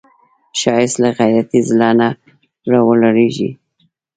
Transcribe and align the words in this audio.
ښایست 0.59 0.97
له 1.03 1.09
غیرتي 1.17 1.59
زړه 1.69 1.89
نه 1.99 2.09
راولاړیږي 2.71 3.49